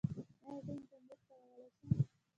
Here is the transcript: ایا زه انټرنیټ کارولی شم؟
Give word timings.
ایا 0.45 0.55
زه 0.65 0.71
انټرنیټ 0.75 1.19
کارولی 1.29 1.67
شم؟ 1.75 1.89